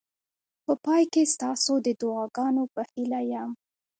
په 0.65 0.73
پای 0.85 1.03
کې 1.13 1.23
ستاسو 1.33 1.73
د 1.85 1.87
دعاګانو 2.01 2.63
په 2.73 2.81
هیله 2.91 3.21
یم. 3.33 3.49